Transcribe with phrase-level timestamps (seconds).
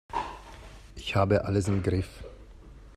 [0.95, 2.23] Ich habe alles im Griff.